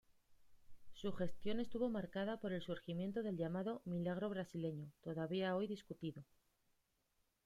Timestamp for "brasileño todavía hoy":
4.31-5.67